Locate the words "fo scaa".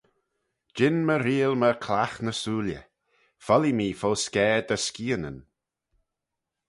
3.99-4.59